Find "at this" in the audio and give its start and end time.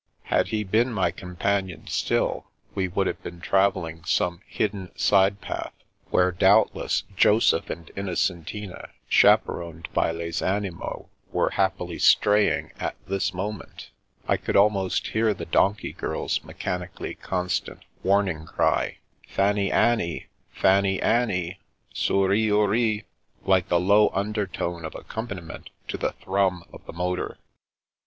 12.79-13.31